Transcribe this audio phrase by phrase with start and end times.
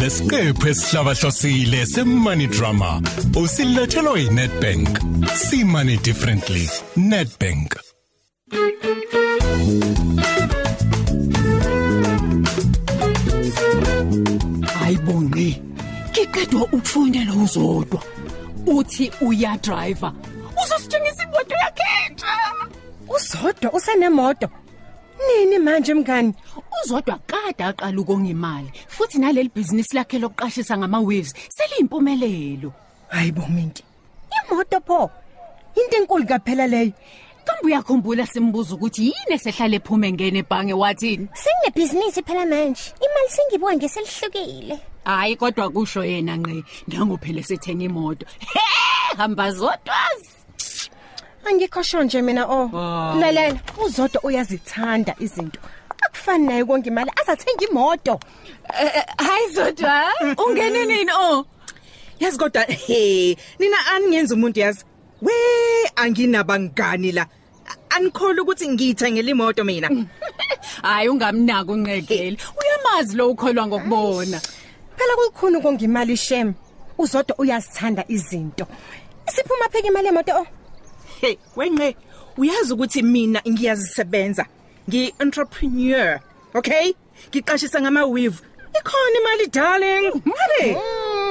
[0.00, 3.02] lesiqephu esihlabahlosile semoney drama
[3.42, 4.88] usilethelwa yiNetbank
[5.36, 6.64] see money differently
[6.96, 7.68] Netbank
[14.78, 15.62] Hayibonqi.
[16.10, 18.02] Ngiqedwa ukufondela uzodwa.
[18.66, 20.12] Uthi uya driver.
[20.62, 22.32] Uzosithengisa imoto yakhetha.
[23.16, 24.48] Uzodwa usenemoto.
[25.26, 26.34] Nini manje mngani?
[26.84, 32.72] Uzodwa kade aqala ukongimali futhi naleli business lakhe lokuqashisa ngama waves seliyimpumelelo.
[33.08, 33.84] Hayibo minki.
[34.36, 35.10] Imoto pho.
[35.76, 36.92] Into enkulu kaphela leyo.
[37.44, 41.28] Kambe uyakhumbula simbuza ukuthi yini esehlale ephume ngene ebhange wathini?
[41.34, 42.94] Sinebhizinisi phela manje.
[43.04, 44.80] Imali singibuka ngeselihlukile.
[45.04, 48.26] Hayi kodwa kusho yena ngqe nango phela sethenga imoto.
[48.52, 49.96] He hamba zodwa.
[51.50, 52.70] Angikhosho nje mina oh.
[52.74, 53.14] Ah.
[53.20, 55.60] Lalela, uzodwa uyazithanda izinto.
[56.06, 58.20] Akufani naye konke imali azathenga imoto.
[59.18, 60.04] Hayi zodwa,
[60.46, 61.46] ungene nini oh?
[62.20, 64.84] yazi kodwa he nina aningenza umuntu yazi
[65.22, 65.32] we
[65.96, 69.88] anginabangani la A- anikhole ukuthi ngiyithengele imoto mina
[70.82, 72.38] Hayi ungamnaki unqekeli.
[72.60, 74.40] Uyamazi lo ukholwa ngokubona.
[74.96, 76.54] Phela kulikhuni konke imali shem.
[76.98, 78.66] Uzodwa uyazithanda izinto.
[79.26, 80.46] Siphuma pheke imali yemoto oh.
[81.20, 81.96] Hey wenqe
[82.36, 84.46] uyazi ukuthi mina ngiyazisebenza.
[84.88, 86.20] Ngi-entrepreneur
[86.54, 86.92] okay?
[87.30, 88.38] Ngiqashisa ngama-weave.
[88.78, 90.22] Ikhona imali darling.
[90.24, 90.76] Mali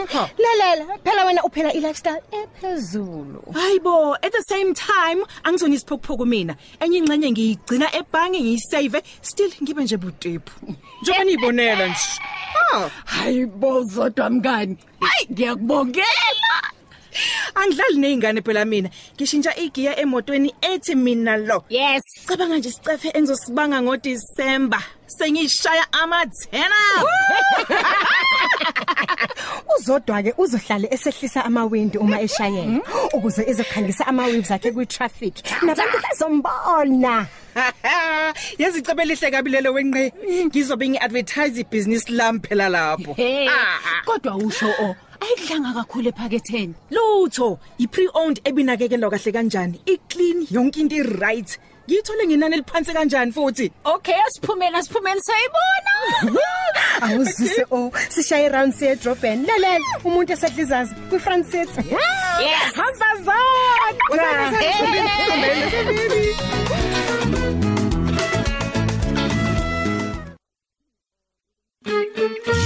[0.10, 0.30] Ha.
[0.38, 3.54] Lalela, phela wena uphela i-lifestyle ephezulu.
[3.54, 6.56] hayibo at the same time angizona isiphokuphoku mina.
[6.80, 12.00] Enye ingxenye ngiyigcina ebhange ngiyisave still ngibe nje butephu njengoba niyibonela nje.
[12.72, 14.78] Ha Hayibo zodwa mngani.
[15.00, 15.28] Hayi!
[15.32, 16.19] Ngiyakubongela.
[17.62, 22.02] Angidlali nezingane phela mina ngishintsha igiya emotweni ethi mina lo Yes.
[22.28, 26.76] cabanga nje sicefe engizosibanga ngoDisemba sengishaya amathena
[29.78, 32.82] Uzodwa ke uzohlale esehlisa amawindi uma eshayela
[33.14, 35.34] ukuze ezokhangisa ama waves akhe kwi traffic.
[35.62, 37.28] Nabantu bazombona.
[38.58, 40.14] yazi icebe lihle kabi lelo wenqe
[40.46, 43.48] ngizobe ngiadvertise ibhizinisi lami phela lapho Hey.
[43.48, 43.80] Ah.
[44.06, 44.96] Kodwa usho o
[45.40, 46.74] ayidlanga kakhulu ephaketheni.
[46.92, 54.16] lutho i-pre-owned ebinakekelwa kahle kanjani i-clean yonke into i-right ngiyithole ngenani eliphansi kanjani futhi Okay,
[54.28, 55.94] asiphumeni asiphumeni sayibona.
[57.06, 59.46] Awuzise oh sishaye round siye Durban.
[59.46, 61.70] Lalela, umuntu esedlizazi kwi front seat.
[61.78, 62.74] Yes.
[62.76, 63.40] Hamba zodwa.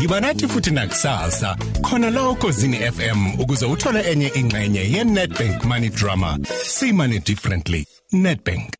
[0.03, 1.55] Yiba nathi futhi nakusasa.
[1.81, 6.37] Khona la ukozini FM ukuze uthole enye ingxenye ye Nedbank Money Drama.
[6.65, 7.85] See money differently.
[8.11, 8.73] Nedbank.